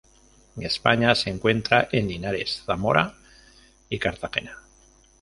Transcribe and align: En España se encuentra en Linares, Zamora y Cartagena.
En 0.57 0.63
España 0.63 1.13
se 1.13 1.29
encuentra 1.29 1.87
en 1.91 2.07
Linares, 2.07 2.63
Zamora 2.65 3.13
y 3.87 3.99
Cartagena. 3.99 4.57